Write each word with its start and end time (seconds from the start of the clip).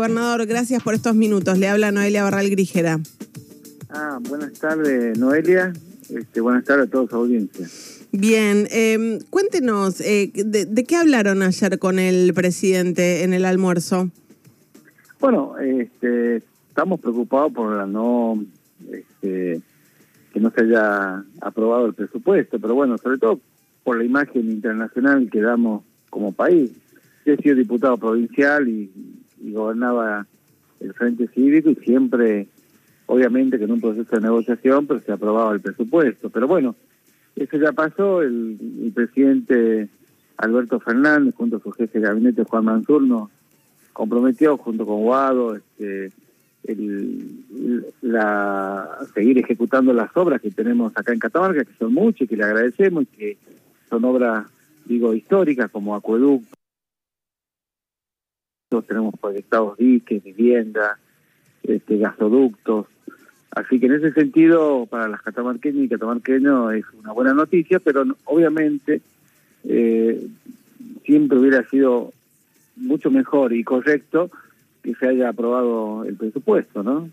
Gobernador, 0.00 0.46
gracias 0.46 0.82
por 0.82 0.94
estos 0.94 1.14
minutos. 1.14 1.58
Le 1.58 1.68
habla 1.68 1.92
Noelia 1.92 2.24
Barral 2.24 2.48
Grijera. 2.48 2.98
Ah, 3.90 4.18
buenas 4.30 4.54
tardes, 4.54 5.18
Noelia. 5.18 5.74
Este, 6.08 6.40
buenas 6.40 6.64
tardes 6.64 6.86
a 6.86 6.90
toda 6.90 7.06
su 7.06 7.16
audiencia. 7.16 7.66
Bien, 8.10 8.66
eh, 8.70 9.18
cuéntenos, 9.28 10.00
eh, 10.00 10.32
de, 10.32 10.84
qué 10.84 10.96
hablaron 10.96 11.42
ayer 11.42 11.78
con 11.78 11.98
el 11.98 12.32
presidente 12.32 13.24
en 13.24 13.34
el 13.34 13.44
almuerzo? 13.44 14.08
Bueno, 15.20 15.58
este, 15.58 16.36
estamos 16.68 16.98
preocupados 16.98 17.52
por 17.52 17.76
la 17.76 17.84
no, 17.84 18.42
este, 18.90 19.60
que 20.32 20.40
no 20.40 20.50
se 20.50 20.62
haya 20.62 21.22
aprobado 21.42 21.84
el 21.84 21.92
presupuesto, 21.92 22.58
pero 22.58 22.74
bueno, 22.74 22.96
sobre 22.96 23.18
todo 23.18 23.38
por 23.84 23.98
la 23.98 24.04
imagen 24.04 24.50
internacional 24.50 25.28
que 25.30 25.42
damos 25.42 25.82
como 26.08 26.32
país. 26.32 26.70
Yo 27.26 27.34
he 27.34 27.36
sido 27.36 27.54
diputado 27.54 27.98
provincial 27.98 28.66
y 28.66 28.90
y 29.40 29.52
gobernaba 29.52 30.26
el 30.80 30.94
Frente 30.94 31.28
Cívico 31.28 31.70
y 31.70 31.74
siempre, 31.76 32.48
obviamente 33.06 33.58
que 33.58 33.64
en 33.64 33.72
un 33.72 33.80
proceso 33.80 34.16
de 34.16 34.22
negociación, 34.22 34.86
pero 34.86 35.00
se 35.00 35.12
aprobaba 35.12 35.52
el 35.52 35.60
presupuesto. 35.60 36.30
Pero 36.30 36.48
bueno, 36.48 36.74
eso 37.36 37.56
ya 37.58 37.72
pasó, 37.72 38.22
el, 38.22 38.92
presidente 38.94 39.88
Alberto 40.36 40.80
Fernández, 40.80 41.34
junto 41.34 41.56
a 41.56 41.60
su 41.60 41.70
jefe 41.72 42.00
de 42.00 42.06
gabinete 42.06 42.44
Juan 42.44 42.64
Mansur, 42.64 43.02
nos 43.02 43.30
comprometió 43.92 44.56
junto 44.56 44.86
con 44.86 45.02
Guado 45.02 45.56
este, 45.56 46.12
la, 48.02 48.98
seguir 49.14 49.38
ejecutando 49.38 49.92
las 49.92 50.16
obras 50.16 50.40
que 50.40 50.50
tenemos 50.50 50.92
acá 50.96 51.12
en 51.12 51.18
Catamarca, 51.18 51.64
que 51.64 51.74
son 51.78 51.92
muchas 51.92 52.22
y 52.22 52.26
que 52.28 52.36
le 52.36 52.44
agradecemos 52.44 53.04
y 53.04 53.06
que 53.06 53.38
son 53.88 54.04
obras, 54.04 54.46
digo, 54.86 55.14
históricas 55.14 55.70
como 55.70 55.94
acueducto 55.94 56.59
tenemos 58.86 59.14
proyectados 59.20 59.76
diques, 59.76 60.22
viviendas, 60.22 60.98
este, 61.62 61.98
gasoductos. 61.98 62.86
Así 63.50 63.80
que 63.80 63.86
en 63.86 63.94
ese 63.94 64.12
sentido, 64.12 64.86
para 64.86 65.08
las 65.08 65.22
catamarqueñas 65.22 65.84
y 65.84 65.88
catamarqueños 65.88 66.72
es 66.74 66.84
una 66.98 67.12
buena 67.12 67.34
noticia, 67.34 67.80
pero 67.80 68.04
obviamente 68.24 69.00
eh, 69.64 70.24
siempre 71.04 71.38
hubiera 71.38 71.68
sido 71.68 72.12
mucho 72.76 73.10
mejor 73.10 73.52
y 73.52 73.64
correcto 73.64 74.30
que 74.82 74.94
se 74.94 75.08
haya 75.08 75.28
aprobado 75.28 76.04
el 76.04 76.16
presupuesto, 76.16 76.82
¿no? 76.82 77.10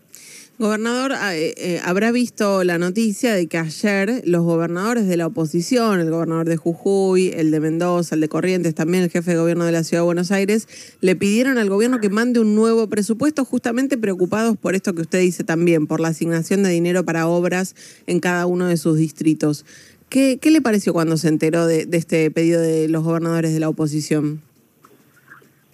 Gobernador, 0.58 1.12
ah, 1.12 1.36
eh, 1.36 1.54
eh, 1.56 1.80
habrá 1.84 2.10
visto 2.10 2.64
la 2.64 2.78
noticia 2.78 3.32
de 3.32 3.46
que 3.46 3.58
ayer 3.58 4.22
los 4.24 4.42
gobernadores 4.42 5.06
de 5.06 5.16
la 5.16 5.28
oposición, 5.28 6.00
el 6.00 6.10
gobernador 6.10 6.48
de 6.48 6.56
Jujuy, 6.56 7.28
el 7.28 7.52
de 7.52 7.60
Mendoza, 7.60 8.16
el 8.16 8.20
de 8.20 8.28
Corrientes, 8.28 8.74
también 8.74 9.04
el 9.04 9.10
jefe 9.10 9.30
de 9.30 9.36
gobierno 9.36 9.64
de 9.66 9.70
la 9.70 9.84
Ciudad 9.84 10.02
de 10.02 10.06
Buenos 10.06 10.32
Aires, 10.32 10.66
le 11.00 11.14
pidieron 11.14 11.58
al 11.58 11.70
gobierno 11.70 12.00
que 12.00 12.08
mande 12.08 12.40
un 12.40 12.56
nuevo 12.56 12.88
presupuesto, 12.88 13.44
justamente 13.44 13.96
preocupados 13.98 14.56
por 14.56 14.74
esto 14.74 14.96
que 14.96 15.02
usted 15.02 15.20
dice 15.20 15.44
también, 15.44 15.86
por 15.86 16.00
la 16.00 16.08
asignación 16.08 16.64
de 16.64 16.70
dinero 16.70 17.04
para 17.04 17.28
obras 17.28 17.76
en 18.08 18.18
cada 18.18 18.46
uno 18.46 18.66
de 18.66 18.78
sus 18.78 18.98
distritos. 18.98 19.64
¿Qué, 20.08 20.38
qué 20.42 20.50
le 20.50 20.60
pareció 20.60 20.92
cuando 20.92 21.18
se 21.18 21.28
enteró 21.28 21.68
de 21.68 21.86
este 21.92 22.32
pedido 22.32 22.60
de 22.60 22.88
los 22.88 23.04
gobernadores 23.04 23.52
de 23.52 23.60
la 23.60 23.68
oposición? 23.68 24.42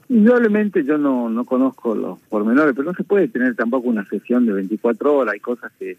Indudablemente 0.09 0.85
yo 0.85 0.99
no, 0.99 1.31
no 1.31 1.45
conozco 1.45 1.95
los 1.95 2.19
pormenores, 2.29 2.75
pero 2.75 2.91
no 2.91 2.95
se 2.95 3.05
puede 3.05 3.29
tener 3.29 3.55
tampoco 3.55 3.89
una 3.89 4.05
sesión 4.05 4.45
de 4.45 4.53
24 4.53 5.17
horas, 5.17 5.35
hay 5.35 5.41
cosas 5.41 5.73
que, 5.79 5.97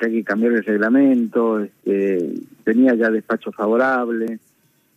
hay 0.00 0.12
que 0.12 0.24
cambiar 0.24 0.52
el 0.52 0.64
reglamento, 0.64 1.60
este, 1.60 2.34
tenía 2.64 2.94
ya 2.94 3.10
despacho 3.10 3.52
favorable, 3.52 4.38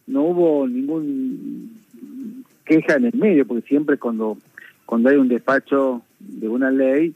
no 0.07 0.23
hubo 0.23 0.67
ningún 0.67 1.79
queja 2.65 2.95
en 2.95 3.05
el 3.05 3.13
medio, 3.13 3.45
porque 3.45 3.67
siempre 3.67 3.97
cuando, 3.97 4.37
cuando 4.85 5.09
hay 5.09 5.17
un 5.17 5.27
despacho 5.27 6.01
de 6.19 6.47
una 6.47 6.71
ley, 6.71 7.13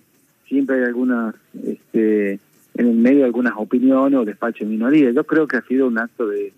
siempre 0.47 0.77
hay 0.77 0.83
algunas, 0.83 1.35
este, 1.63 2.39
en 2.75 2.87
el 2.87 2.95
medio 2.95 3.25
algunas 3.25 3.53
opiniones 3.57 4.19
o 4.19 4.25
despacho 4.25 4.63
de 4.63 4.71
minoría. 4.71 5.11
Yo 5.11 5.23
creo 5.23 5.47
que 5.47 5.57
ha 5.57 5.61
sido 5.61 5.87
un 5.87 5.97
acto 5.97 6.27
de, 6.27 6.53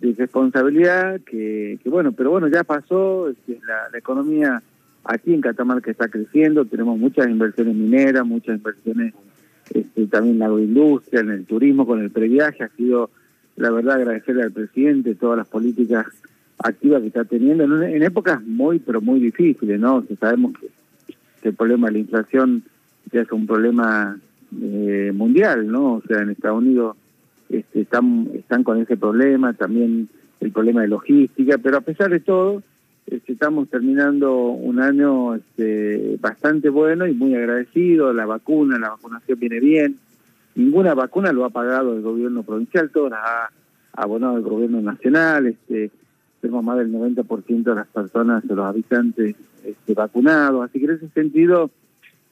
de 0.00 0.12
responsabilidad 0.12 1.20
que, 1.22 1.78
que, 1.82 1.88
bueno, 1.88 2.12
pero 2.12 2.30
bueno, 2.30 2.48
ya 2.48 2.64
pasó, 2.64 3.28
este, 3.28 3.58
la, 3.66 3.88
la, 3.90 3.98
economía 3.98 4.62
aquí 5.04 5.32
en 5.32 5.40
Catamarca 5.40 5.90
está 5.90 6.08
creciendo, 6.08 6.64
tenemos 6.64 6.98
muchas 6.98 7.28
inversiones 7.28 7.74
mineras, 7.74 8.26
muchas 8.26 8.56
inversiones 8.58 9.14
este, 9.70 10.06
también 10.06 10.34
en 10.34 10.38
la 10.40 10.46
agroindustria, 10.46 11.20
en 11.20 11.30
el 11.30 11.46
turismo, 11.46 11.86
con 11.86 12.00
el 12.00 12.10
previaje, 12.10 12.62
ha 12.62 12.68
sido 12.70 13.10
la 13.56 13.70
verdad 13.70 13.96
agradecerle 13.96 14.42
al 14.42 14.52
presidente 14.52 15.14
todas 15.14 15.38
las 15.38 15.48
políticas 15.48 16.06
activas 16.58 17.00
que 17.00 17.08
está 17.08 17.24
teniendo 17.24 17.64
en, 17.64 18.02
épocas 18.02 18.42
muy, 18.42 18.78
pero 18.78 19.00
muy 19.00 19.18
difíciles, 19.18 19.80
¿no? 19.80 20.04
Sabemos 20.20 20.52
que, 20.58 20.68
el 21.48 21.54
problema 21.54 21.86
de 21.86 21.92
la 21.92 21.98
inflación 22.00 22.64
ya 23.12 23.20
es 23.20 23.30
un 23.30 23.46
problema 23.46 24.18
eh, 24.60 25.12
mundial, 25.14 25.68
¿no? 25.68 25.94
O 25.94 26.02
sea, 26.02 26.22
en 26.22 26.30
Estados 26.30 26.58
Unidos 26.58 26.96
este, 27.48 27.82
están, 27.82 28.28
están 28.34 28.64
con 28.64 28.80
ese 28.80 28.96
problema, 28.96 29.52
también 29.52 30.08
el 30.40 30.52
problema 30.52 30.82
de 30.82 30.88
logística, 30.88 31.58
pero 31.58 31.78
a 31.78 31.80
pesar 31.80 32.10
de 32.10 32.20
todo, 32.20 32.62
este, 33.06 33.32
estamos 33.32 33.68
terminando 33.68 34.34
un 34.36 34.80
año 34.80 35.34
este, 35.36 36.18
bastante 36.20 36.68
bueno 36.68 37.06
y 37.06 37.14
muy 37.14 37.34
agradecido, 37.34 38.12
la 38.12 38.26
vacuna, 38.26 38.78
la 38.78 38.90
vacunación 38.90 39.38
viene 39.38 39.60
bien, 39.60 39.96
ninguna 40.54 40.94
vacuna 40.94 41.32
lo 41.32 41.44
ha 41.44 41.50
pagado 41.50 41.94
el 41.94 42.02
gobierno 42.02 42.42
provincial, 42.42 42.90
todas 42.90 43.12
las 43.12 43.20
ha 43.22 43.50
abonado 43.92 44.36
el 44.36 44.42
gobierno 44.42 44.80
nacional, 44.82 45.46
este, 45.46 45.90
tenemos 46.40 46.64
más 46.64 46.78
del 46.78 46.92
90% 46.92 47.62
de 47.62 47.74
las 47.74 47.86
personas, 47.86 48.46
de 48.46 48.54
los 48.54 48.64
habitantes 48.64 49.36
este, 49.64 49.94
vacunados, 49.94 50.64
así 50.64 50.78
que 50.78 50.86
en 50.86 50.90
ese 50.92 51.08
sentido 51.08 51.70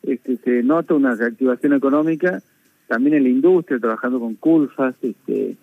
este, 0.03 0.37
se 0.37 0.63
nota 0.63 0.95
una 0.95 1.15
reactivación 1.15 1.73
económica 1.73 2.43
también 2.87 3.17
en 3.17 3.25
la 3.25 3.29
industria, 3.29 3.79
trabajando 3.79 4.21
con 4.21 4.35
Culfas, 4.35 4.95
este, 5.03 5.57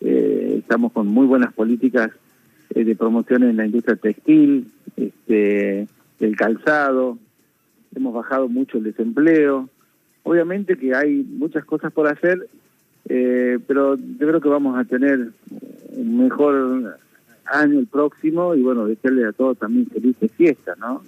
eh, 0.00 0.54
estamos 0.58 0.92
con 0.92 1.06
muy 1.08 1.26
buenas 1.26 1.52
políticas 1.52 2.10
eh, 2.74 2.84
de 2.84 2.96
promoción 2.96 3.42
en 3.42 3.56
la 3.56 3.66
industria 3.66 3.96
textil, 3.96 4.70
este, 4.96 5.88
el 6.20 6.36
calzado, 6.36 7.18
hemos 7.94 8.14
bajado 8.14 8.48
mucho 8.48 8.78
el 8.78 8.84
desempleo. 8.84 9.68
Obviamente 10.22 10.76
que 10.76 10.94
hay 10.94 11.24
muchas 11.28 11.64
cosas 11.64 11.92
por 11.92 12.06
hacer, 12.06 12.48
eh, 13.08 13.58
pero 13.66 13.96
yo 13.96 14.28
creo 14.28 14.40
que 14.40 14.48
vamos 14.48 14.78
a 14.78 14.84
tener 14.84 15.30
un 15.92 16.18
mejor 16.18 16.98
año 17.46 17.78
el 17.78 17.86
próximo 17.86 18.54
y 18.54 18.62
bueno, 18.62 18.86
desearle 18.86 19.26
a 19.26 19.32
todos 19.32 19.58
también 19.58 19.86
felices 19.86 20.30
fiestas, 20.32 20.78
¿no? 20.78 21.02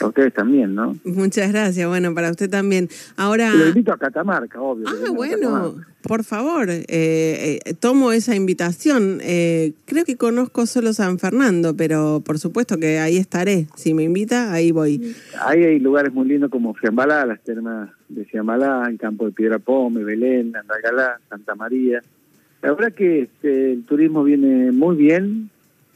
A 0.00 0.06
ustedes 0.06 0.32
también, 0.32 0.74
¿no? 0.74 0.96
Muchas 1.04 1.52
gracias. 1.52 1.88
Bueno, 1.88 2.14
para 2.14 2.30
usted 2.30 2.50
también. 2.50 2.88
Ahora. 3.16 3.52
Lo 3.54 3.68
invito 3.68 3.92
a 3.92 3.98
Catamarca, 3.98 4.60
obvio. 4.60 4.86
Ah, 4.88 5.10
bueno, 5.10 5.76
por 6.02 6.24
favor, 6.24 6.68
eh, 6.68 6.84
eh, 6.88 7.74
tomo 7.80 8.12
esa 8.12 8.34
invitación. 8.34 9.20
Eh, 9.22 9.72
creo 9.86 10.04
que 10.04 10.16
conozco 10.16 10.66
solo 10.66 10.92
San 10.92 11.18
Fernando, 11.18 11.74
pero 11.76 12.22
por 12.24 12.38
supuesto 12.38 12.78
que 12.78 12.98
ahí 12.98 13.16
estaré. 13.16 13.66
Si 13.74 13.94
me 13.94 14.02
invita, 14.02 14.52
ahí 14.52 14.70
voy. 14.70 15.14
Ahí 15.40 15.64
hay 15.64 15.78
lugares 15.78 16.12
muy 16.12 16.28
lindos 16.28 16.50
como 16.50 16.74
Fiambalá, 16.74 17.24
las 17.24 17.40
termas 17.40 17.90
de 18.08 18.24
Fiambalá, 18.24 18.86
el 18.88 18.98
campo 18.98 19.26
de 19.26 19.32
Piedra 19.32 19.58
Pome, 19.58 20.04
Belén, 20.04 20.54
Andalgalá, 20.54 21.20
Santa 21.28 21.54
María. 21.54 22.02
La 22.60 22.72
verdad 22.72 22.92
que 22.92 23.22
este, 23.22 23.72
el 23.72 23.84
turismo 23.84 24.24
viene 24.24 24.72
muy 24.72 24.96
bien, 24.96 25.50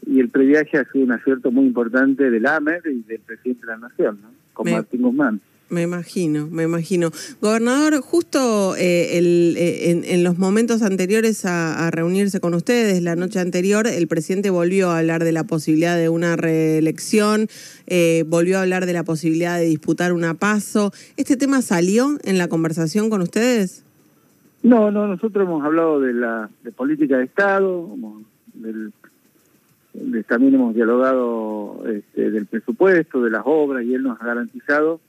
y 0.09 0.19
el 0.19 0.29
previaje 0.29 0.77
ha 0.77 0.85
sido 0.91 1.05
un 1.05 1.11
acierto 1.11 1.51
muy 1.51 1.65
importante 1.65 2.31
del 2.31 2.45
AMER 2.47 2.81
y 2.85 3.03
del 3.03 3.19
presidente 3.19 3.65
de 3.65 3.71
la 3.73 3.77
Nación, 3.77 4.19
¿no? 4.21 4.29
con 4.53 4.71
Martín 4.71 5.03
Guzmán. 5.03 5.39
Me 5.69 5.83
imagino, 5.83 6.47
me 6.47 6.63
imagino. 6.63 7.11
Gobernador, 7.41 8.01
justo 8.01 8.75
eh, 8.75 9.19
el, 9.19 9.53
eh, 9.55 10.01
en, 10.03 10.23
los 10.23 10.39
momentos 10.39 10.81
anteriores 10.81 11.45
a, 11.45 11.91
reunirse 11.91 12.39
con 12.39 12.55
ustedes, 12.55 13.03
la 13.03 13.15
noche 13.15 13.39
anterior, 13.39 13.85
el 13.85 14.07
presidente 14.07 14.49
volvió 14.49 14.89
a 14.89 14.97
hablar 14.97 15.23
de 15.23 15.31
la 15.31 15.43
posibilidad 15.43 15.95
de 15.95 16.09
una 16.09 16.35
reelección, 16.35 17.47
eh, 17.85 18.23
volvió 18.25 18.57
a 18.57 18.63
hablar 18.63 18.87
de 18.87 18.93
la 18.93 19.03
posibilidad 19.03 19.59
de 19.59 19.65
disputar 19.65 20.11
una 20.11 20.33
paso. 20.33 20.91
¿Este 21.17 21.37
tema 21.37 21.61
salió 21.61 22.17
en 22.23 22.39
la 22.39 22.47
conversación 22.47 23.11
con 23.11 23.21
ustedes? 23.21 23.85
No, 24.63 24.89
no, 24.89 25.05
nosotros 25.05 25.47
hemos 25.47 25.63
hablado 25.63 25.99
de 25.99 26.13
la 26.13 26.49
de 26.63 26.71
política 26.71 27.19
de 27.19 27.25
Estado, 27.25 27.95
del 28.55 28.91
también 30.27 30.55
hemos 30.55 30.75
dialogado 30.75 31.83
este, 31.87 32.31
del 32.31 32.45
presupuesto, 32.45 33.21
de 33.21 33.31
las 33.31 33.43
obras, 33.45 33.83
y 33.83 33.95
él 33.95 34.03
nos 34.03 34.21
ha 34.21 34.25
garantizado, 34.25 34.99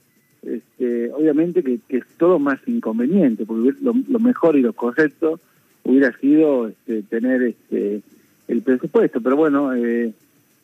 este, 0.41 1.11
obviamente, 1.11 1.63
que, 1.63 1.79
es 1.89 2.05
todo 2.17 2.39
más 2.39 2.59
inconveniente, 2.67 3.45
porque 3.45 3.73
lo, 3.81 4.19
mejor 4.19 4.55
y 4.55 4.61
lo 4.61 4.73
correcto 4.73 5.39
hubiera 5.83 6.11
sido 6.17 6.67
este, 6.67 7.03
tener 7.03 7.43
este, 7.43 8.01
el 8.47 8.61
presupuesto. 8.61 9.21
Pero 9.21 9.35
bueno, 9.35 9.73
eh, 9.75 10.13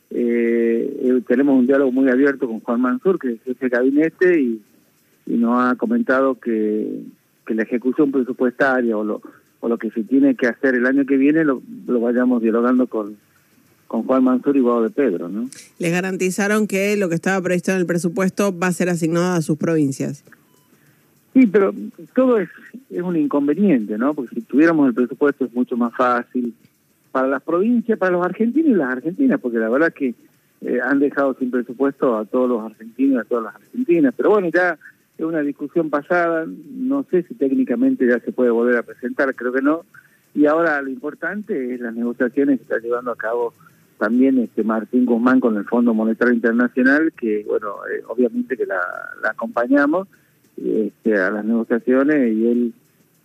eh, 0.09 0.99
eh, 1.03 1.21
tenemos 1.27 1.59
un 1.59 1.67
diálogo 1.67 1.91
muy 1.91 2.09
abierto 2.09 2.47
con 2.47 2.59
Juan 2.59 2.81
Mansur, 2.81 3.19
que 3.19 3.37
es 3.45 3.59
de 3.59 3.69
gabinete, 3.69 4.41
y, 4.41 4.61
nos 5.27 5.61
ha 5.61 5.75
comentado 5.75 6.39
que, 6.39 7.01
que 7.45 7.53
la 7.53 7.63
ejecución 7.63 8.13
presupuestaria 8.13 8.95
o 8.95 9.03
lo, 9.03 9.77
que 9.77 9.91
se 9.91 10.03
tiene 10.03 10.35
que 10.35 10.47
hacer 10.47 10.73
el 10.73 10.85
año 10.85 11.05
que 11.05 11.17
viene 11.17 11.43
lo 11.43 11.61
vayamos 11.85 12.41
dialogando 12.41 12.87
con 12.87 13.17
con 13.87 14.03
Juan 14.03 14.23
Mansur 14.23 14.57
y 14.57 14.59
Guado 14.59 14.83
de 14.83 14.89
Pedro, 14.89 15.29
¿no? 15.29 15.49
Les 15.79 15.91
garantizaron 15.91 16.67
que 16.67 16.95
lo 16.97 17.09
que 17.09 17.15
estaba 17.15 17.41
previsto 17.41 17.71
en 17.71 17.77
el 17.77 17.85
presupuesto 17.85 18.57
va 18.57 18.67
a 18.67 18.73
ser 18.73 18.89
asignado 18.89 19.35
a 19.35 19.41
sus 19.41 19.57
provincias. 19.57 20.23
Sí, 21.33 21.45
pero 21.47 21.73
todo 22.15 22.39
es, 22.39 22.49
es 22.89 23.01
un 23.01 23.15
inconveniente, 23.15 23.97
¿no? 23.97 24.13
Porque 24.13 24.35
si 24.35 24.41
tuviéramos 24.41 24.87
el 24.87 24.93
presupuesto 24.93 25.45
es 25.45 25.53
mucho 25.53 25.77
más 25.77 25.93
fácil 25.95 26.53
para 27.11 27.27
las 27.27 27.41
provincias, 27.41 27.97
para 27.97 28.11
los 28.11 28.25
argentinos 28.25 28.71
y 28.71 28.75
las 28.75 28.91
argentinas, 28.91 29.39
porque 29.39 29.57
la 29.57 29.69
verdad 29.69 29.93
que 29.93 30.15
eh, 30.61 30.79
han 30.83 30.99
dejado 30.99 31.35
sin 31.35 31.51
presupuesto 31.51 32.17
a 32.17 32.25
todos 32.25 32.49
los 32.49 32.63
argentinos 32.63 33.15
y 33.15 33.19
a 33.19 33.23
todas 33.23 33.43
las 33.45 33.55
argentinas. 33.55 34.13
Pero 34.17 34.31
bueno, 34.31 34.49
ya 34.53 34.77
es 35.17 35.25
una 35.25 35.41
discusión 35.41 35.89
pasada, 35.89 36.45
no 36.47 37.05
sé 37.09 37.23
si 37.23 37.35
técnicamente 37.35 38.07
ya 38.07 38.19
se 38.19 38.31
puede 38.31 38.49
volver 38.49 38.77
a 38.77 38.83
presentar, 38.83 39.33
creo 39.35 39.53
que 39.53 39.61
no. 39.61 39.83
Y 40.33 40.45
ahora 40.45 40.81
lo 40.81 40.89
importante 40.89 41.73
es 41.73 41.79
las 41.79 41.95
negociaciones 41.95 42.57
que 42.57 42.63
está 42.63 42.79
llevando 42.79 43.11
a 43.11 43.15
cabo 43.15 43.53
también 43.97 44.37
este 44.39 44.63
Martín 44.63 45.05
Guzmán 45.05 45.39
con 45.39 45.57
el 45.57 45.65
Fondo 45.65 45.93
Monetario 45.93 46.33
Internacional, 46.33 47.13
que 47.13 47.43
bueno, 47.47 47.75
eh, 47.91 48.03
obviamente 48.07 48.55
que 48.55 48.65
la, 48.65 48.79
la 49.21 49.29
acompañamos 49.31 50.07
este, 50.57 51.15
a 51.15 51.29
las 51.29 51.45
negociaciones 51.45 52.33
y 52.33 52.47
él 52.47 52.73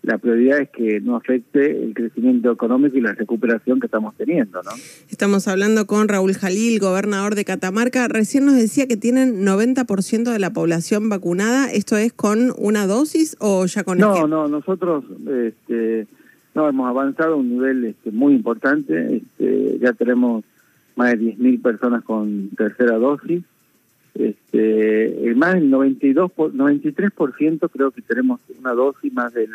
la 0.03 0.19
prioridad 0.19 0.59
es 0.59 0.69
que 0.71 1.01
no 1.01 1.15
afecte 1.15 1.85
el 1.85 1.95
crecimiento 1.95 2.51
económico 2.51 2.97
y 2.97 3.01
la 3.01 3.13
recuperación 3.13 3.79
que 3.79 3.87
estamos 3.87 4.17
teniendo, 4.17 4.61
¿no? 4.65 4.71
Estamos 5.09 5.47
hablando 5.47 5.87
con 5.87 6.09
Raúl 6.09 6.35
Jalil, 6.35 6.81
gobernador 6.81 7.37
de 7.37 7.45
Catamarca. 7.45 8.09
Recién 8.09 8.45
nos 8.45 8.57
decía 8.57 8.89
que 8.89 8.97
tienen 8.97 9.47
90% 9.47 10.33
de 10.33 10.39
la 10.41 10.53
población 10.53 11.09
vacunada. 11.09 11.71
¿Esto 11.71 11.97
es 11.97 12.13
con 12.13 12.53
una 12.59 12.89
dosis 12.89 13.37
o 13.39 13.65
ya 13.67 13.85
con 13.85 13.99
No, 13.99 14.27
no, 14.27 14.49
nosotros 14.49 15.05
este, 15.29 16.09
no 16.57 16.69
hemos 16.69 16.89
avanzado 16.89 17.35
a 17.35 17.37
un 17.37 17.51
nivel 17.51 17.85
este, 17.85 18.11
muy 18.11 18.35
importante. 18.35 19.19
Este, 19.19 19.79
ya 19.79 19.93
tenemos 19.93 20.45
más 20.97 21.13
de 21.13 21.37
10.000 21.37 21.63
personas 21.63 22.05
con 22.05 22.51
tercera 22.51 22.97
dosis. 22.99 23.43
Este, 24.15 25.33
más 25.37 25.55
del 25.55 25.71
92, 25.71 26.33
93% 26.33 27.71
creo 27.73 27.91
que 27.91 28.03
tenemos 28.03 28.41
una 28.59 28.73
dosis, 28.73 29.13
más 29.13 29.33
del 29.33 29.51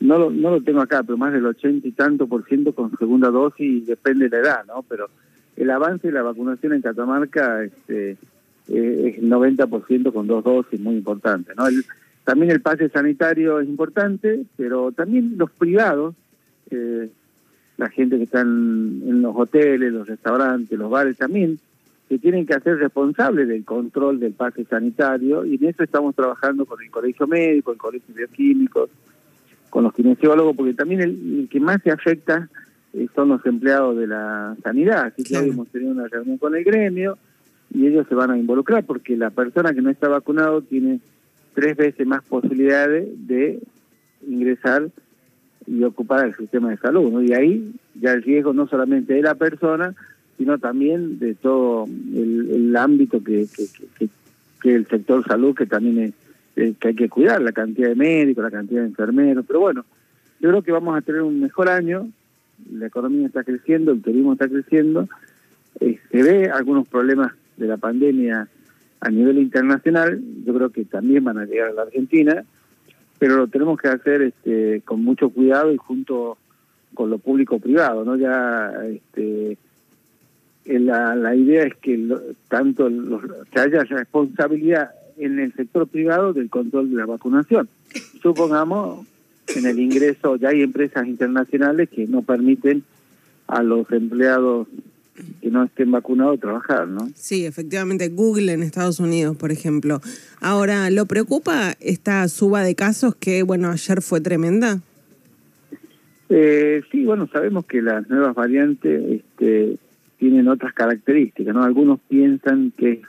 no 0.00 0.18
lo, 0.18 0.30
no 0.30 0.50
lo 0.50 0.62
tengo 0.62 0.80
acá, 0.80 1.02
pero 1.02 1.18
más 1.18 1.32
del 1.32 1.44
80 1.44 1.86
y 1.86 1.92
tanto 1.92 2.26
por 2.26 2.46
ciento 2.46 2.74
con 2.74 2.96
segunda 2.96 3.28
dosis, 3.28 3.86
depende 3.86 4.28
de 4.28 4.36
la 4.36 4.42
edad, 4.42 4.64
¿no? 4.66 4.82
Pero 4.88 5.10
el 5.56 5.70
avance 5.70 6.08
de 6.08 6.14
la 6.14 6.22
vacunación 6.22 6.72
en 6.72 6.80
Catamarca 6.80 7.62
este, 7.62 8.16
eh, 8.68 9.14
es 9.16 9.22
90% 9.22 10.12
con 10.12 10.26
dos 10.26 10.42
dosis, 10.42 10.80
muy 10.80 10.94
importante, 10.94 11.52
¿no? 11.54 11.66
El, 11.66 11.84
también 12.24 12.50
el 12.50 12.62
pase 12.62 12.88
sanitario 12.88 13.60
es 13.60 13.68
importante, 13.68 14.44
pero 14.56 14.90
también 14.92 15.34
los 15.36 15.50
privados, 15.50 16.14
eh, 16.70 17.10
la 17.80 17.88
gente 17.88 18.18
que 18.18 18.24
está 18.24 18.42
en, 18.42 19.22
los 19.22 19.34
hoteles, 19.34 19.90
los 19.90 20.06
restaurantes, 20.06 20.78
los 20.78 20.90
bares 20.90 21.16
también, 21.16 21.58
que 22.10 22.18
tienen 22.18 22.44
que 22.44 22.52
hacer 22.52 22.76
responsables 22.76 23.48
del 23.48 23.64
control 23.64 24.20
del 24.20 24.34
pase 24.34 24.64
sanitario, 24.66 25.46
y 25.46 25.54
en 25.54 25.64
eso 25.64 25.82
estamos 25.82 26.14
trabajando 26.14 26.66
con 26.66 26.82
el 26.82 26.90
Colegio 26.90 27.26
Médico, 27.26 27.72
el 27.72 27.78
Colegio 27.78 28.14
Bioquímicos, 28.14 28.90
con 29.70 29.84
los 29.84 29.94
kinesiólogos, 29.94 30.54
porque 30.56 30.74
también 30.74 31.00
el, 31.00 31.48
que 31.50 31.58
más 31.58 31.80
se 31.82 31.90
afecta 31.90 32.50
eh, 32.92 33.06
son 33.14 33.30
los 33.30 33.46
empleados 33.46 33.96
de 33.96 34.08
la 34.08 34.54
sanidad. 34.62 35.06
Así 35.06 35.22
que 35.22 35.38
hoy 35.38 35.48
hemos 35.48 35.68
tenido 35.68 35.92
una 35.92 36.06
reunión 36.06 36.36
con 36.36 36.54
el 36.54 36.64
gremio 36.64 37.16
y 37.72 37.86
ellos 37.86 38.06
se 38.08 38.14
van 38.14 38.30
a 38.30 38.36
involucrar 38.36 38.84
porque 38.84 39.16
la 39.16 39.30
persona 39.30 39.72
que 39.72 39.80
no 39.80 39.88
está 39.88 40.08
vacunado 40.08 40.60
tiene 40.60 41.00
tres 41.54 41.76
veces 41.76 42.06
más 42.06 42.22
posibilidades 42.24 43.08
de 43.26 43.60
ingresar 44.28 44.90
y 45.66 45.82
ocupar 45.84 46.26
el 46.26 46.36
sistema 46.36 46.70
de 46.70 46.76
salud. 46.78 47.10
¿no? 47.10 47.22
Y 47.22 47.32
ahí 47.32 47.72
ya 47.94 48.12
el 48.12 48.22
riesgo 48.22 48.52
no 48.52 48.66
solamente 48.66 49.14
de 49.14 49.22
la 49.22 49.34
persona, 49.34 49.94
sino 50.38 50.58
también 50.58 51.18
de 51.18 51.34
todo 51.34 51.86
el, 51.86 52.74
ámbito 52.76 53.22
que, 53.22 53.46
que, 53.54 53.66
que, 53.98 54.08
que 54.62 54.74
el 54.74 54.86
sector 54.86 55.24
salud, 55.26 55.54
que 55.54 55.66
también 55.66 55.98
es 55.98 56.14
que 56.78 56.88
hay 56.88 56.94
que 56.94 57.08
cuidar, 57.08 57.40
la 57.40 57.52
cantidad 57.52 57.88
de 57.88 57.94
médicos, 57.94 58.44
la 58.44 58.50
cantidad 58.50 58.80
de 58.82 58.88
enfermeros, 58.88 59.44
pero 59.46 59.60
bueno, 59.60 59.84
yo 60.40 60.48
creo 60.48 60.62
que 60.62 60.72
vamos 60.72 60.96
a 60.96 61.00
tener 61.00 61.22
un 61.22 61.40
mejor 61.40 61.68
año, 61.68 62.08
la 62.72 62.86
economía 62.86 63.26
está 63.26 63.44
creciendo, 63.44 63.92
el 63.92 64.02
turismo 64.02 64.32
está 64.32 64.48
creciendo, 64.48 65.08
eh, 65.80 65.98
se 66.10 66.22
ve 66.22 66.50
algunos 66.50 66.86
problemas 66.88 67.32
de 67.56 67.66
la 67.66 67.76
pandemia 67.76 68.48
a 69.00 69.10
nivel 69.10 69.38
internacional, 69.38 70.20
yo 70.44 70.54
creo 70.54 70.70
que 70.70 70.84
también 70.84 71.24
van 71.24 71.38
a 71.38 71.46
llegar 71.46 71.68
a 71.68 71.72
la 71.72 71.82
Argentina, 71.82 72.44
pero 73.20 73.36
lo 73.36 73.48
tenemos 73.48 73.78
que 73.78 73.88
hacer 73.88 74.22
este, 74.22 74.80
con 74.86 75.04
mucho 75.04 75.28
cuidado 75.28 75.70
y 75.70 75.76
junto 75.76 76.38
con 76.94 77.10
lo 77.10 77.18
público-privado, 77.18 78.02
¿no? 78.02 78.16
Ya 78.16 78.72
este, 78.88 79.58
la, 80.64 81.14
la 81.14 81.36
idea 81.36 81.64
es 81.64 81.76
que 81.76 82.02
tanto 82.48 82.88
los, 82.88 83.22
que 83.52 83.60
haya 83.60 83.84
responsabilidad 83.84 84.92
en 85.18 85.38
el 85.38 85.52
sector 85.52 85.86
privado 85.86 86.32
del 86.32 86.48
control 86.48 86.90
de 86.90 86.96
la 86.96 87.04
vacunación. 87.04 87.68
Supongamos 88.22 89.06
en 89.54 89.66
el 89.66 89.78
ingreso, 89.78 90.36
ya 90.36 90.48
hay 90.48 90.62
empresas 90.62 91.06
internacionales 91.06 91.90
que 91.90 92.06
no 92.06 92.22
permiten 92.22 92.84
a 93.48 93.62
los 93.62 93.90
empleados 93.92 94.66
que 95.40 95.50
no 95.50 95.64
estén 95.64 95.90
vacunados 95.90 96.40
trabajar, 96.40 96.88
¿no? 96.88 97.08
Sí, 97.14 97.44
efectivamente, 97.44 98.08
Google 98.08 98.52
en 98.52 98.62
Estados 98.62 99.00
Unidos, 99.00 99.36
por 99.36 99.52
ejemplo. 99.52 100.00
Ahora, 100.40 100.90
¿lo 100.90 101.06
preocupa 101.06 101.74
esta 101.80 102.26
suba 102.28 102.62
de 102.62 102.74
casos 102.74 103.14
que, 103.14 103.42
bueno, 103.42 103.70
ayer 103.70 104.02
fue 104.02 104.20
tremenda? 104.20 104.80
Eh, 106.28 106.82
sí, 106.90 107.04
bueno, 107.04 107.28
sabemos 107.32 107.66
que 107.66 107.82
las 107.82 108.08
nuevas 108.08 108.34
variantes 108.34 109.20
este, 109.20 109.76
tienen 110.18 110.48
otras 110.48 110.72
características, 110.72 111.54
¿no? 111.54 111.64
Algunos 111.64 111.98
piensan 112.08 112.72
que 112.76 113.02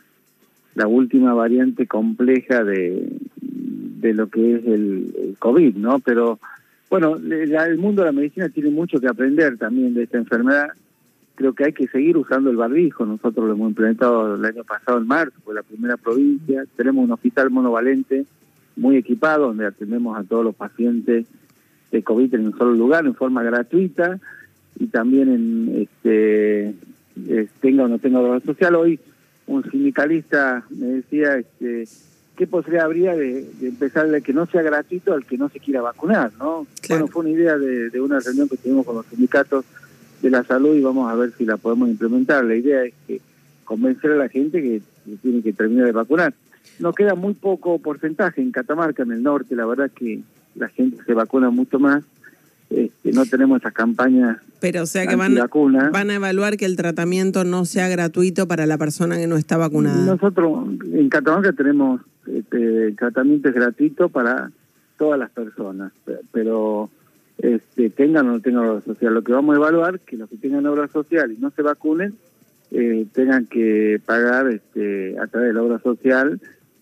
la 0.74 0.88
última 0.88 1.34
variante 1.34 1.86
compleja 1.86 2.64
de, 2.64 3.10
de 4.02 4.14
lo 4.14 4.28
que 4.30 4.56
es 4.56 4.66
el, 4.66 5.36
COVID, 5.40 5.76
¿no? 5.76 6.00
Pero 6.00 6.40
bueno, 6.90 7.16
el 7.16 7.78
mundo 7.78 8.02
de 8.02 8.08
la 8.08 8.12
medicina 8.12 8.50
tiene 8.50 8.70
mucho 8.70 9.00
que 9.00 9.08
aprender 9.08 9.58
también 9.58 9.94
de 9.94 10.04
esta 10.04 10.18
enfermedad. 10.18 10.70
Creo 11.42 11.56
que 11.56 11.66
hay 11.66 11.74
que 11.74 11.88
seguir 11.88 12.18
usando 12.18 12.52
el 12.52 12.56
barbijo. 12.56 13.04
Nosotros 13.04 13.48
lo 13.48 13.54
hemos 13.54 13.70
implementado 13.70 14.36
el 14.36 14.46
año 14.46 14.64
pasado 14.64 15.00
en 15.00 15.08
marzo, 15.08 15.34
fue 15.44 15.56
la 15.56 15.64
primera 15.64 15.98
provincia. 15.98 16.66
Tenemos 16.78 17.04
un 17.04 17.14
hospital 17.14 17.50
monovalente 17.50 18.26
muy 18.76 18.96
equipado 18.96 19.48
donde 19.48 19.66
atendemos 19.66 20.16
a 20.16 20.24
todos 20.24 20.44
los 20.44 20.54
pacientes 20.54 21.26
de 21.92 22.04
COVID 22.04 22.36
en 22.36 22.46
un 22.46 22.58
solo 22.60 22.74
lugar, 22.74 23.08
en 23.08 23.16
forma 23.16 23.42
gratuita 23.42 24.20
y 24.78 24.86
también 24.86 25.30
en 25.30 25.82
este 25.82 26.76
tenga 27.60 27.86
o 27.86 27.88
no 27.88 27.98
tenga 27.98 28.20
obra 28.20 28.40
social. 28.42 28.76
Hoy 28.76 29.00
un 29.48 29.64
sindicalista 29.72 30.64
me 30.70 30.86
decía 30.90 31.38
este, 31.38 31.86
qué 32.36 32.46
posibilidad 32.46 32.86
habría 32.86 33.16
de, 33.16 33.50
empezar 33.64 34.08
de 34.12 34.22
que 34.22 34.32
no 34.32 34.46
sea 34.46 34.62
gratuito 34.62 35.16
al 35.16 35.26
que 35.26 35.40
no 35.40 35.50
se 35.50 35.60
quiera 35.60 35.82
vacunar, 35.82 36.34
¿no? 36.38 36.68
Bueno, 36.88 37.08
fue 37.08 37.22
una 37.22 37.32
idea 37.32 37.58
de, 37.58 38.00
una 38.00 38.20
reunión 38.20 38.48
que 38.48 38.58
tuvimos 38.58 38.86
con 38.86 38.98
los 38.98 39.08
sindicatos 39.08 39.66
de 40.22 40.30
la 40.30 40.44
salud 40.44 40.76
y 40.76 40.82
vamos 40.82 41.12
a 41.12 41.16
ver 41.16 41.34
si 41.38 41.46
la 41.46 41.58
podemos 41.58 41.90
implementar. 41.90 42.44
La 42.46 42.56
idea 42.56 42.84
es 42.84 42.94
que 43.08 43.22
convencer 43.64 44.12
a 44.12 44.16
la 44.16 44.30
gente 44.30 44.62
que, 44.62 44.82
tiene 45.22 45.42
que 45.42 45.54
terminar 45.54 45.86
de 45.86 45.92
vacunar. 45.92 46.34
Nos 46.80 46.96
queda 46.96 47.16
muy 47.16 47.34
poco 47.34 47.80
porcentaje 47.80 48.42
en 48.42 48.52
Catamarca, 48.52 49.04
en 49.04 49.12
el 49.12 49.24
norte, 49.24 49.56
la 49.56 49.66
verdad 49.66 49.90
que 49.90 50.22
la 50.56 50.68
gente 50.70 51.04
se 51.04 51.14
vacuna 51.14 51.50
mucho 51.50 51.80
más 51.80 52.04
este, 52.72 53.12
no 53.12 53.26
tenemos 53.26 53.60
esas 53.60 53.74
campañas. 53.74 54.38
Pero 54.62 54.84
o 54.84 54.86
sea 54.86 55.06
que 55.06 55.16
van, 55.16 55.36
van 55.92 56.10
a 56.10 56.16
evaluar 56.16 56.56
que 56.56 56.66
el 56.66 56.78
tratamiento 56.78 57.44
no 57.44 57.66
sea 57.66 57.90
gratuito 57.90 58.48
para 58.48 58.66
la 58.66 58.78
persona 58.78 59.18
que 59.18 59.28
no 59.28 59.36
está 59.36 59.58
vacunada. 59.58 60.06
Nosotros 60.06 60.70
en 60.94 61.10
Catamarca 61.10 61.52
tenemos 61.52 62.02
este, 62.28 62.94
tratamientos 62.94 63.54
gratuitos 63.54 64.12
para 64.12 64.52
todas 64.98 65.20
las 65.20 65.32
personas, 65.32 65.92
pero 66.32 66.90
este, 67.42 67.90
tengan 67.90 68.30
o 68.30 68.34
no 68.34 68.40
tengan 68.40 68.68
obra 68.68 68.82
social. 68.82 69.14
Lo 69.14 69.24
que 69.24 69.34
vamos 69.34 69.56
a 69.56 69.58
evaluar 69.58 70.00
que 70.00 70.16
los 70.16 70.30
que 70.30 70.38
tengan 70.38 70.66
obra 70.68 70.88
social 70.88 71.32
y 71.32 71.38
no 71.38 71.50
se 71.52 71.64
vacunen 71.64 72.14
eh, 72.72 73.06
tengan 73.14 73.48
que 73.48 74.00
pagar 74.06 74.48
este, 74.50 75.18
a 75.20 75.28
través 75.28 75.50
de 75.50 75.54
la 75.54 75.64
obra 75.64 75.80
social 75.80 76.40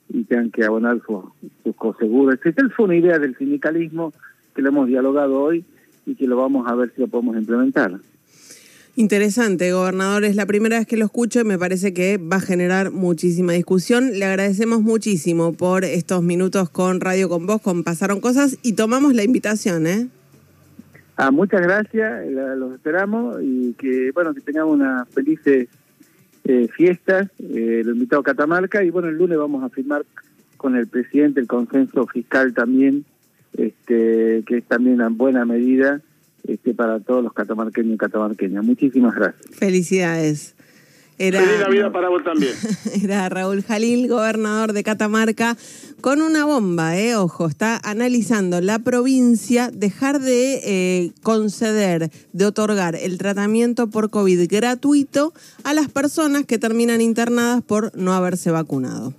y 0.10 0.24
tengan 0.26 0.52
que 0.52 0.66
abonar 0.66 1.00
sus 1.06 1.24
su 1.64 1.74
coseguros. 1.74 2.40
Esa 2.44 2.70
fue 2.70 2.86
una 2.86 2.98
idea 2.98 3.20
del 3.20 3.38
sindicalismo 3.38 4.14
que 4.54 4.62
lo 4.62 4.70
hemos 4.70 4.88
dialogado 4.88 5.42
hoy 5.42 5.64
y 6.06 6.16
que 6.16 6.28
lo 6.28 6.36
vamos 6.36 6.68
a 6.68 6.76
ver 6.76 6.92
si 6.94 7.02
lo 7.02 7.08
podemos 7.08 7.38
implementar. 7.38 7.98
Interesante, 8.96 9.72
gobernador. 9.72 10.26
Es 10.26 10.36
la 10.36 10.46
primera 10.46 10.78
vez 10.78 10.86
que 10.86 10.98
lo 10.98 11.06
escucho 11.06 11.40
y 11.40 11.44
me 11.46 11.58
parece 11.58 11.94
que 11.94 12.18
va 12.18 12.38
a 12.38 12.42
generar 12.42 12.92
muchísima 12.92 13.54
discusión. 13.54 14.20
Le 14.20 14.26
agradecemos 14.26 14.82
muchísimo 14.82 15.54
por 15.54 15.86
estos 15.86 16.22
minutos 16.22 16.70
con 16.70 17.00
Radio 17.00 17.30
con 17.30 17.46
Vos, 17.46 17.62
con 17.62 17.86
Pasaron 17.86 18.20
Cosas 18.20 18.58
y 18.62 18.74
tomamos 18.74 19.14
la 19.14 19.24
invitación, 19.24 19.88
¿eh? 19.88 20.10
Ah, 21.22 21.32
muchas 21.32 21.62
gracias, 21.62 22.28
los 22.32 22.76
esperamos 22.76 23.40
y 23.44 23.74
que, 23.74 24.12
bueno, 24.14 24.34
que 24.34 24.40
tengamos 24.40 24.76
unas 24.76 25.06
felices 25.10 25.68
eh, 26.46 26.70
fiestas. 26.74 27.28
Eh, 27.40 27.82
lo 27.84 27.92
invitado 27.92 28.22
a 28.22 28.24
Catamarca 28.24 28.86
y, 28.86 28.90
bueno, 28.90 29.10
el 29.10 29.18
lunes 29.18 29.38
vamos 29.38 29.62
a 29.62 29.68
firmar 29.68 30.06
con 30.56 30.78
el 30.78 30.88
presidente 30.88 31.42
el 31.42 31.48
consenso 31.48 32.08
fiscal 32.08 32.54
también 32.54 33.04
este, 33.58 34.44
que 34.48 34.58
es 34.60 34.64
también 34.64 34.96
una 34.96 35.10
buena 35.10 35.44
medida 35.44 36.00
este, 36.48 36.74
para 36.74 37.02
todos 37.02 37.22
los 37.22 37.34
catamarqueños 37.34 37.96
y 37.96 37.98
catamarqueñas. 37.98 38.64
Muchísimas 38.64 39.14
gracias. 39.14 39.46
Felicidades. 39.58 40.56
Era, 41.20 41.42
Feliz 41.42 41.60
Navidad 41.60 41.92
para 41.92 42.08
vos 42.08 42.24
también. 42.24 42.54
Era 43.04 43.28
Raúl 43.28 43.62
Jalil, 43.62 44.08
gobernador 44.08 44.72
de 44.72 44.84
Catamarca, 44.84 45.58
con 46.00 46.22
una 46.22 46.46
bomba, 46.46 46.98
eh, 46.98 47.18
ojo, 47.18 47.46
está 47.48 47.78
analizando 47.84 48.62
la 48.62 48.80
provincia 48.80 49.70
dejar 49.70 50.22
de 50.22 50.62
eh, 50.64 51.12
conceder, 51.22 52.10
de 52.32 52.46
otorgar 52.46 52.96
el 52.96 53.18
tratamiento 53.18 53.90
por 53.90 54.10
COVID 54.10 54.48
gratuito 54.50 55.34
a 55.66 55.74
las 55.74 55.90
personas 55.90 56.46
que 56.46 56.58
terminan 56.58 57.02
internadas 57.02 57.62
por 57.64 57.92
no 57.98 58.14
haberse 58.14 58.50
vacunado. 58.50 59.14